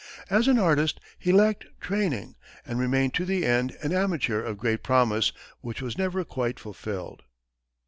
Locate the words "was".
5.79-5.95